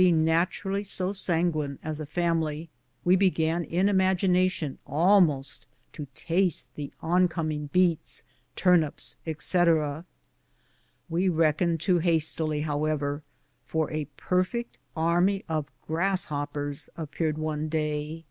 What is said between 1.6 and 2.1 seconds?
as a